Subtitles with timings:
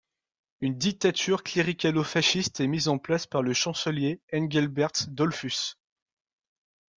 [0.61, 5.77] Une dictature cléricalo-fasciste est mise en place par le chancelier Engelbert Dollfuss.